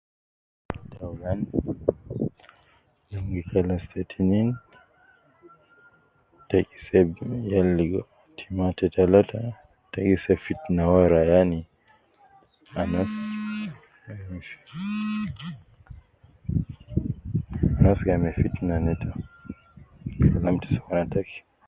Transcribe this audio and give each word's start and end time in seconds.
Taulan 0.93 1.39
num 3.09 3.25
gi 3.33 3.41
kalas 3.51 3.83
te 3.91 4.01
tinin 4.11 4.49
te 6.49 6.57
gi 6.67 6.77
seb 6.87 7.07
yal 7.51 7.67
ligo 7.77 8.01
tima 8.37 8.65
te 8.77 8.85
talata 8.95 9.39
te 9.91 9.99
gi 10.07 10.15
seb 10.25 10.37
fitna 10.45 10.83
wara 10.93 11.21
yani 11.31 11.59
anas 12.81 13.11
,anas 17.77 17.99
gai 18.05 18.17
me 18.23 18.29
fina 18.39 18.75
neta 18.85 19.07
me 19.17 20.25
Kalam 20.31 20.55
te 20.61 20.67
sokolna 20.73 21.05
taki 21.13 21.39